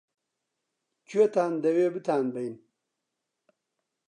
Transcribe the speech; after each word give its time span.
-کوێتان 1.07 1.53
دەوێ 1.63 1.87
بتانبەین؟ 1.95 2.55